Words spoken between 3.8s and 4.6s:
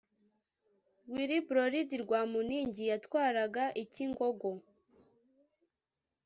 Icyingogo.